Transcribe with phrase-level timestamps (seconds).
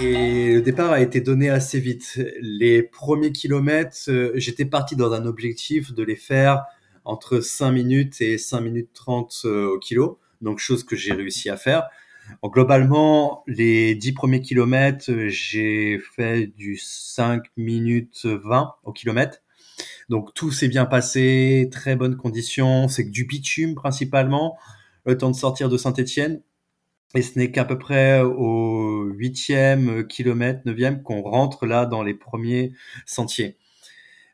[0.00, 2.20] Et le départ a été donné assez vite.
[2.40, 6.64] Les premiers kilomètres, euh, j'étais parti dans un objectif de les faire
[7.04, 10.18] entre 5 minutes et 5 minutes 30 euh, au kilo.
[10.42, 11.88] Donc, chose que j'ai réussi à faire.
[12.44, 19.38] globalement, les 10 premiers kilomètres, j'ai fait du 5 minutes 20 au kilomètre.
[20.10, 22.88] Donc, tout s'est bien passé, très bonnes conditions.
[22.88, 24.58] C'est que du bitume principalement.
[25.06, 26.42] Le temps de sortir de Saint-Etienne.
[27.16, 32.12] Et ce n'est qu'à peu près au huitième kilomètre, neuvième, qu'on rentre là dans les
[32.12, 32.74] premiers
[33.06, 33.56] sentiers.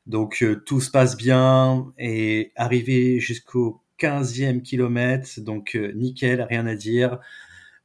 [0.06, 6.66] Donc euh, tout se passe bien et arrivé jusqu'au 15e kilomètre, donc euh, nickel, rien
[6.66, 7.20] à dire.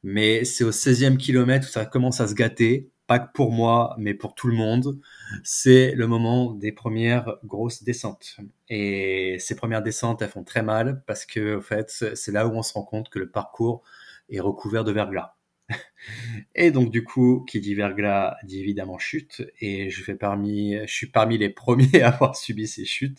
[0.02, 3.94] Mais c'est au 16e kilomètre où ça commence à se gâter, pas que pour moi,
[3.98, 4.98] mais pour tout le monde.
[5.44, 8.36] C'est le moment des premières grosses descentes.
[8.68, 12.62] Et ces premières descentes, elles font très mal parce que, fait, c'est là où on
[12.62, 13.84] se rend compte que le parcours
[14.28, 15.34] est recouvert de verglas.
[16.54, 20.92] et donc du coup, qui dit verglas dit évidemment chute, et je fais parmi, je
[20.92, 23.18] suis parmi les premiers à avoir subi ces chutes,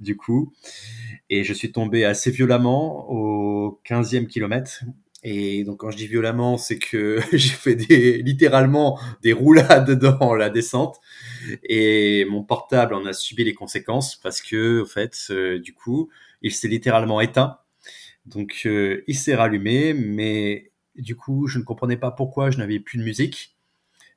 [0.00, 0.52] du coup,
[1.30, 4.84] et je suis tombé assez violemment au 15e kilomètre.
[5.22, 10.34] Et donc quand je dis violemment, c'est que j'ai fait des, littéralement des roulades dans
[10.34, 11.00] la descente,
[11.62, 16.10] et mon portable en a subi les conséquences parce que, en fait, euh, du coup,
[16.42, 17.58] il s'est littéralement éteint
[18.26, 22.80] donc euh, il s'est rallumé, mais du coup je ne comprenais pas pourquoi je n'avais
[22.80, 23.56] plus de musique,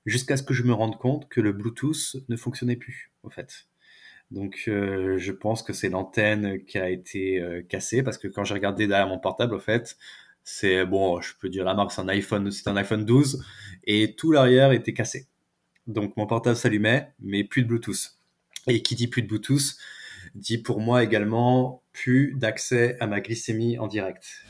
[0.06, 3.68] jusqu'à ce que je me rende compte que le Bluetooth ne fonctionnait plus, en fait.
[4.32, 8.44] Donc euh, je pense que c'est l'antenne qui a été euh, cassée, parce que quand
[8.44, 9.98] j'ai regardé derrière mon portable, en fait,
[10.44, 13.44] c'est bon, je peux dire la marque, c'est un iPhone, c'est un iPhone 12,
[13.86, 15.28] et tout l'arrière était cassé.
[15.88, 18.18] Donc mon portable s'allumait, mais plus de Bluetooth.
[18.68, 19.78] Et qui dit plus de Bluetooth,
[20.36, 24.46] dit pour moi également plus d'accès à ma glycémie en direct.